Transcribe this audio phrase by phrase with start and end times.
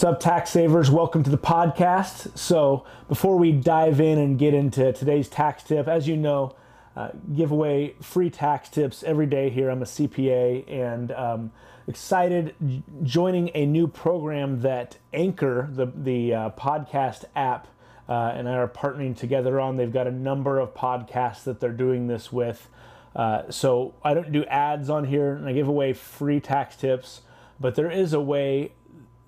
[0.00, 0.90] What's up, tax savers?
[0.90, 2.34] Welcome to the podcast.
[2.34, 6.56] So, before we dive in and get into today's tax tip, as you know,
[6.96, 9.68] uh, give away free tax tips every day here.
[9.68, 11.52] I'm a CPA and um,
[11.86, 12.54] excited
[13.02, 17.68] joining a new program that Anchor, the the uh, podcast app,
[18.08, 19.76] uh, and I are partnering together on.
[19.76, 22.70] They've got a number of podcasts that they're doing this with.
[23.14, 27.20] Uh, so I don't do ads on here, and I give away free tax tips.
[27.60, 28.72] But there is a way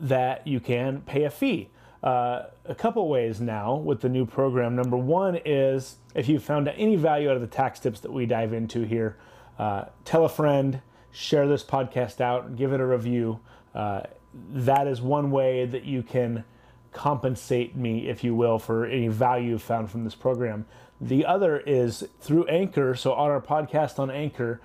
[0.02, 1.70] that you can pay a fee.
[2.02, 4.74] Uh, a couple ways now with the new program.
[4.74, 8.26] Number one is if you found any value out of the tax tips that we
[8.26, 9.16] dive into here,
[9.58, 13.38] uh, tell a friend, share this podcast out, give it a review.
[13.72, 14.02] Uh,
[14.50, 16.44] that is one way that you can
[16.92, 20.66] compensate me, if you will, for any value found from this program.
[21.00, 22.94] The other is through Anchor.
[22.94, 24.60] So, on our podcast on Anchor,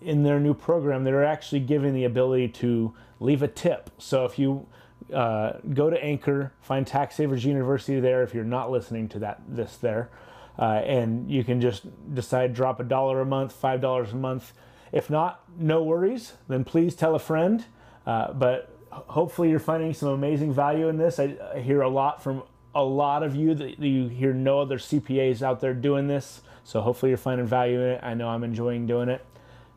[0.00, 3.90] in their new program, they're actually giving the ability to leave a tip.
[3.98, 4.66] So, if you
[5.12, 9.40] uh, go to Anchor, find Tax Savers University there if you're not listening to that
[9.48, 10.10] this there,
[10.58, 11.84] uh, and you can just
[12.14, 14.52] decide drop a dollar a month, five dollars a month.
[14.92, 16.34] If not, no worries.
[16.48, 17.64] Then please tell a friend.
[18.06, 21.18] Uh, but hopefully you're finding some amazing value in this.
[21.18, 22.42] I, I, hear a lot from
[22.74, 26.40] a lot of you that you hear no other CPAs out there doing this.
[26.64, 28.00] So hopefully you're finding value in it.
[28.02, 29.24] I know I'm enjoying doing it.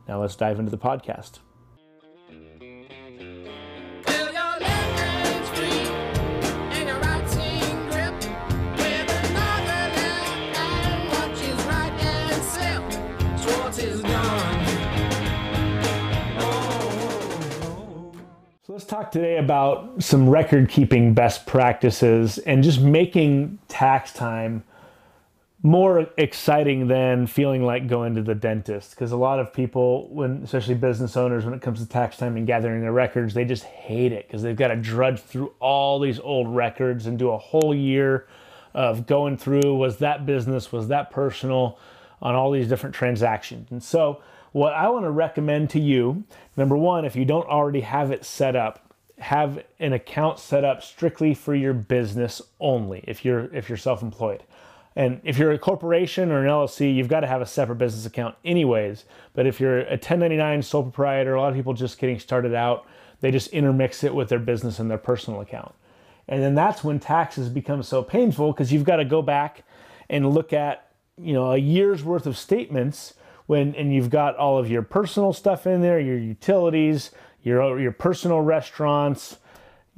[0.08, 1.38] Now let's dive into the podcast.
[18.64, 24.64] So let's talk today about some record keeping best practices and just making tax time
[25.64, 30.42] more exciting than feeling like going to the dentist because a lot of people when
[30.42, 33.62] especially business owners when it comes to tax time and gathering their records they just
[33.62, 37.38] hate it because they've got to drudge through all these old records and do a
[37.38, 38.26] whole year
[38.74, 41.78] of going through was that business was that personal
[42.20, 44.20] on all these different transactions and so
[44.52, 46.24] what I want to recommend to you,
[46.56, 50.82] number one, if you don't already have it set up, have an account set up
[50.82, 54.42] strictly for your business only if you're if you're self-employed.
[54.94, 58.04] And if you're a corporation or an LLC, you've got to have a separate business
[58.04, 59.04] account anyways.
[59.32, 62.86] But if you're a 1099 sole proprietor, a lot of people just getting started out,
[63.20, 65.74] they just intermix it with their business and their personal account.
[66.28, 69.64] And then that's when taxes become so painful because you've got to go back
[70.08, 73.14] and look at, you know, a year's worth of statements
[73.46, 77.10] when and you've got all of your personal stuff in there, your utilities,
[77.42, 79.38] your your personal restaurants,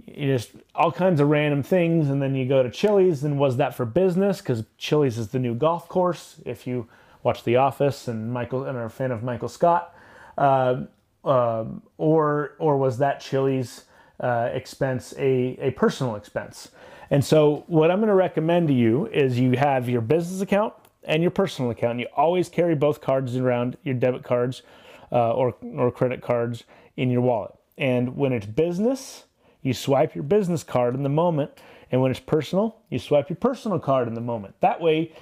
[0.06, 3.24] you just all kinds of random things, and then you go to Chili's.
[3.24, 4.40] And was that for business?
[4.40, 6.36] Because Chili's is the new golf course.
[6.44, 6.88] If you
[7.22, 9.94] watch The Office and Michael and are a fan of Michael Scott,
[10.36, 10.82] uh,
[11.24, 11.64] uh,
[11.96, 13.84] or or was that Chili's
[14.20, 16.70] uh, expense a a personal expense?
[17.10, 20.74] And so, what I'm going to recommend to you is you have your business account
[21.04, 21.92] and your personal account.
[21.92, 24.62] And you always carry both cards around, your debit cards
[25.12, 26.64] uh, or, or credit cards
[26.96, 27.52] in your wallet.
[27.76, 29.24] And when it's business,
[29.64, 31.50] you swipe your business card in the moment.
[31.90, 34.54] And when it's personal, you swipe your personal card in the moment.
[34.60, 35.12] That way,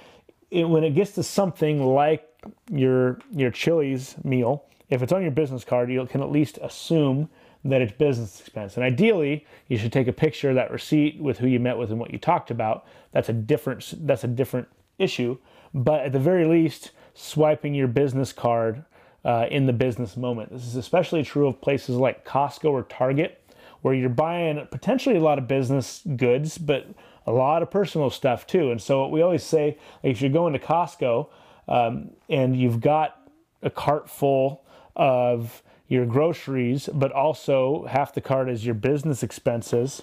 [0.51, 2.29] it, when it gets to something like
[2.69, 7.27] your your Chili's meal, if it's on your business card, you can at least assume
[7.65, 8.75] that it's business expense.
[8.75, 11.89] And ideally, you should take a picture of that receipt with who you met with
[11.89, 12.85] and what you talked about.
[13.11, 14.67] That's a different that's a different
[14.99, 15.39] issue
[15.73, 18.83] but at the very least, swiping your business card
[19.25, 20.51] uh, in the business moment.
[20.51, 23.41] This is especially true of places like Costco or Target,
[23.83, 26.87] where you're buying potentially a lot of business goods, but
[27.27, 28.71] a lot of personal stuff too.
[28.71, 31.29] And so, we always say, if you're going to Costco
[31.67, 33.29] um, and you've got
[33.61, 34.63] a cart full
[34.95, 40.01] of your groceries, but also half the cart is your business expenses,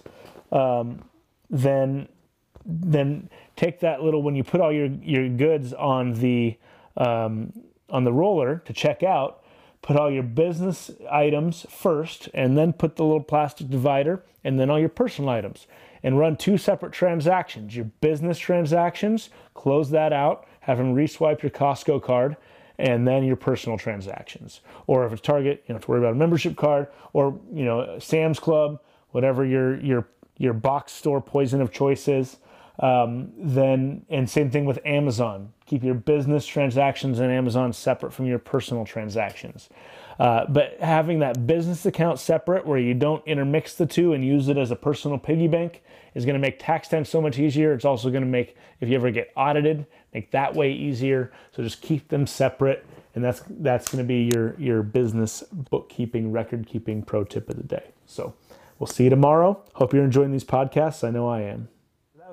[0.53, 1.03] um,
[1.49, 2.09] then
[2.67, 6.57] then take that little when you put all your your goods on the
[6.97, 7.53] um,
[7.89, 9.43] on the roller to check out
[9.83, 14.71] put all your business items first and then put the little plastic divider and then
[14.71, 15.67] all your personal items
[16.03, 21.51] and run two separate transactions your business transactions close that out have them reswipe your
[21.51, 22.37] costco card
[22.81, 24.61] and then your personal transactions.
[24.87, 27.65] Or if it's target you don't have to worry about a membership card or you
[27.65, 28.81] know sam's club
[29.11, 32.39] whatever your your your box store poison of choice is
[32.81, 35.53] um, then, and same thing with Amazon.
[35.67, 39.69] Keep your business transactions in Amazon separate from your personal transactions.
[40.19, 44.49] Uh, but having that business account separate where you don't intermix the two and use
[44.49, 45.83] it as a personal piggy bank
[46.15, 47.73] is going to make tax time so much easier.
[47.73, 51.33] It's also going to make, if you ever get audited, make that way easier.
[51.53, 52.85] So just keep them separate.
[53.15, 57.57] And that's that's going to be your your business bookkeeping, record keeping pro tip of
[57.57, 57.91] the day.
[58.07, 58.35] So
[58.81, 59.63] We'll see you tomorrow.
[59.75, 61.07] Hope you're enjoying these podcasts.
[61.07, 61.69] I know I am.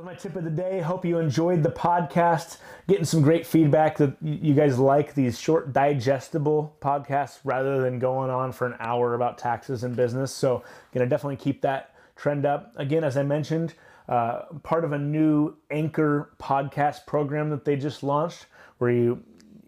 [0.07, 0.79] My tip of the day.
[0.79, 2.59] Hope you enjoyed the podcast.
[2.87, 8.29] Getting some great feedback that you guys like these short, digestible podcasts rather than going
[8.29, 10.31] on for an hour about taxes and business.
[10.33, 10.63] So,
[10.93, 12.71] to definitely keep that trend up.
[12.77, 13.73] Again, as I mentioned,
[14.07, 18.45] uh, part of a new Anchor podcast program that they just launched
[18.77, 19.21] where you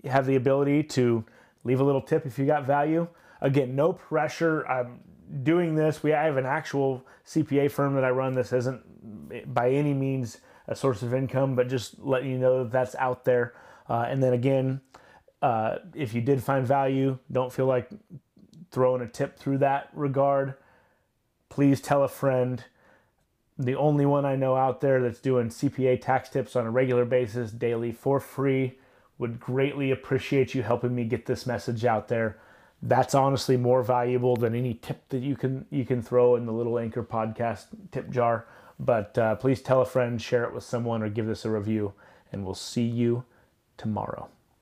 [0.05, 1.21] have the ability to
[1.65, 3.09] leave a little tip if you got value.
[3.41, 4.65] Again, no pressure.
[4.69, 5.01] I'm
[5.43, 6.01] doing this.
[6.01, 8.35] We I have an actual CPA firm that I run.
[8.35, 8.81] This isn't
[9.45, 13.25] by any means a source of income, but just letting you know that that's out
[13.25, 13.53] there.
[13.89, 14.81] Uh, and then again,
[15.41, 17.89] uh, if you did find value, don't feel like
[18.71, 20.53] throwing a tip through that regard.
[21.49, 22.63] Please tell a friend.
[23.57, 27.03] The only one I know out there that's doing CPA tax tips on a regular
[27.03, 28.77] basis daily for free
[29.17, 32.37] would greatly appreciate you helping me get this message out there.
[32.81, 36.53] That's honestly more valuable than any tip that you can you can throw in the
[36.53, 38.45] little anchor podcast tip jar.
[38.79, 41.93] But uh, please tell a friend, share it with someone, or give this a review,
[42.31, 43.25] and we'll see you
[43.77, 44.29] tomorrow.